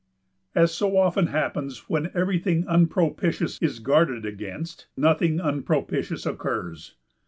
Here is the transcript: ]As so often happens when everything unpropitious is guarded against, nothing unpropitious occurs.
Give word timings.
]As 0.55 0.73
so 0.73 0.97
often 0.97 1.27
happens 1.27 1.87
when 1.87 2.09
everything 2.15 2.65
unpropitious 2.67 3.59
is 3.61 3.77
guarded 3.77 4.25
against, 4.25 4.87
nothing 4.97 5.39
unpropitious 5.39 6.25
occurs. 6.25 6.95